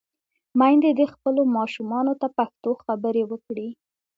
[0.59, 3.69] میندې دې خپلو ماشومانو ته پښتو خبرې وکړي.